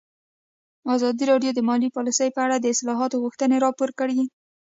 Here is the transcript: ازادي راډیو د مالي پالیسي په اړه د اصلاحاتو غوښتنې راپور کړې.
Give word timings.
ازادي 0.95 1.23
راډیو 1.31 1.51
د 1.55 1.59
مالي 1.69 1.89
پالیسي 1.95 2.27
په 2.33 2.39
اړه 2.45 2.55
د 2.59 2.65
اصلاحاتو 2.73 3.21
غوښتنې 3.23 3.57
راپور 3.65 3.89
کړې. 3.99 4.19